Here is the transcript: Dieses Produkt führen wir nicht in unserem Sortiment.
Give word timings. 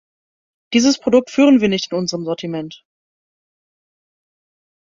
Dieses 0.73 0.97
Produkt 0.99 1.29
führen 1.29 1.61
wir 1.61 1.69
nicht 1.69 1.91
in 1.91 1.97
unserem 1.99 2.25
Sortiment. 2.25 2.83